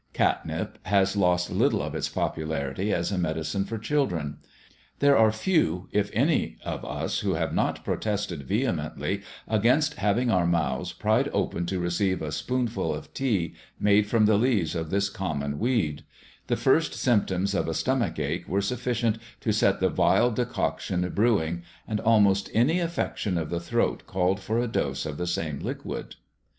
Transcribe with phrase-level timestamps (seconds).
[0.13, 4.37] Catnip has lost little of its popularity as a medicine for children.
[4.97, 10.47] There are few, if any, of us who have not protested vehemently against having our
[10.47, 15.07] mouths pried open to receive a spoonful of tea made from the leaves of this
[15.07, 16.03] common weed;
[16.47, 21.61] the first symptoms of a stomach ache were sufficient to set the vile decoction brewing
[21.87, 26.15] and almost any affection of the throat called for a dose of the same liquid.